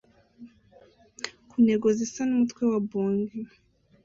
ku 1.49 1.55
ntego 1.63 1.87
zisa 1.97 2.21
n'umutwe 2.25 2.61
wa 2.71 2.79
bong 2.89 3.19